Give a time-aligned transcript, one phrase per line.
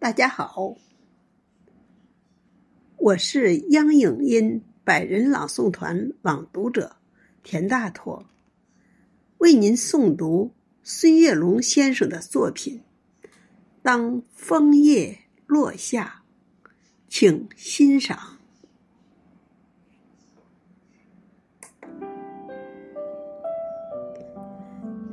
[0.00, 0.76] 大家好，
[2.96, 6.96] 我是央影音百人朗诵团朗读者
[7.42, 8.24] 田大托，
[9.36, 10.52] 为您诵读
[10.82, 12.80] 孙月龙先生的作品
[13.82, 16.22] 《当枫叶落下》，
[17.06, 18.38] 请欣赏。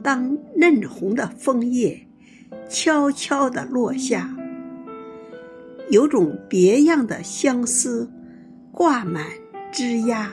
[0.01, 2.07] 当嫩红的枫叶
[2.69, 4.36] 悄悄地落下。
[5.89, 8.09] 有种别样的相思，
[8.71, 9.25] 挂满
[9.71, 10.29] 枝桠。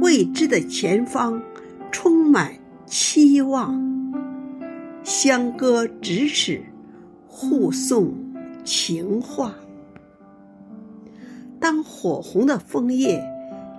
[0.00, 1.42] 未知的前方，
[1.90, 2.54] 充满
[2.86, 3.90] 期望。
[5.02, 6.62] 相隔咫尺，
[7.26, 8.14] 互送
[8.64, 9.54] 情话。
[11.58, 13.20] 当火红的枫叶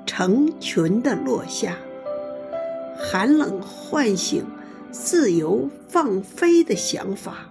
[0.06, 1.78] 成群的落下，
[2.98, 4.44] 寒冷唤醒
[4.92, 7.50] 自由放飞的想法。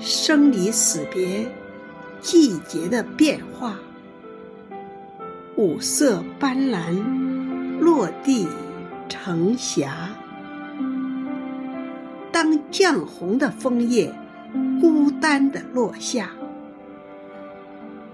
[0.00, 1.50] 生离死别，
[2.20, 3.78] 季节的变化，
[5.56, 8.46] 五色斑斓，落地
[9.08, 10.10] 成霞。
[12.30, 14.12] 当绛红的枫叶
[14.80, 16.30] 孤单的落下，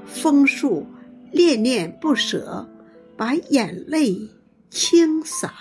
[0.04, 0.86] 枫树
[1.32, 2.68] 恋恋不舍，
[3.16, 4.28] 把眼泪
[4.68, 5.52] 倾洒。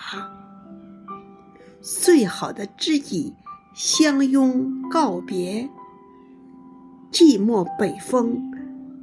[1.82, 3.34] 最好的知己
[3.74, 5.68] 相拥告别。
[7.12, 8.40] 寂寞北风，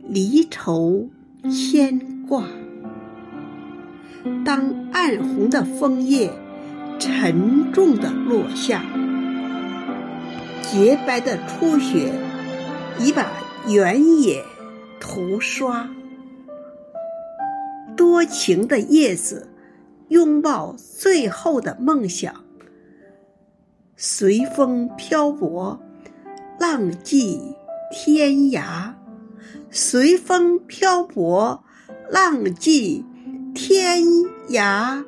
[0.05, 1.09] 离愁
[1.51, 2.45] 牵挂。
[4.45, 6.31] 当暗红的枫叶
[6.99, 8.85] 沉重的落下，
[10.63, 12.13] 洁白的初雪
[13.01, 13.31] 已把
[13.69, 14.43] 原野
[15.01, 15.89] 涂刷。
[17.97, 19.49] 多情的叶子
[20.09, 22.45] 拥抱最后的梦想，
[23.97, 25.81] 随风漂泊，
[26.61, 27.41] 浪迹。
[27.91, 28.93] 天涯，
[29.71, 31.65] 随风漂泊，
[32.11, 33.05] 浪迹
[33.55, 34.03] 天
[34.51, 35.05] 涯。